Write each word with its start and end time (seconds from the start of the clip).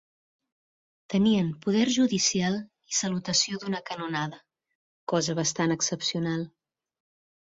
Tenien 1.13 1.49
poder 1.65 1.83
judicial 1.95 2.57
i 2.93 2.97
salutació 3.01 3.59
d'una 3.63 3.81
canonada, 3.91 4.39
cosa 5.13 5.37
bastant 5.41 5.75
excepcional. 5.79 6.49